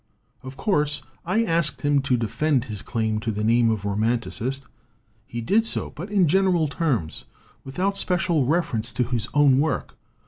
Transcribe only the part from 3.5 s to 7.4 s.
of romanticist. He did so, but in gen eral terms,